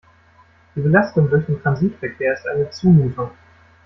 Die 0.75 0.81
Belastung 0.81 1.29
durch 1.29 1.45
den 1.45 1.61
Transitverkehr 1.61 2.33
ist 2.33 2.47
eine 2.47 2.71
Zumutung. 2.71 3.29